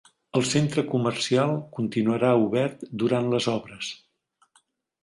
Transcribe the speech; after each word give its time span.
El 0.37 0.45
centre 0.51 0.83
comercial 0.93 1.53
continuarà 1.77 2.33
obert 2.47 2.89
durant 3.05 3.31
les 3.37 3.53
obres. 3.57 3.93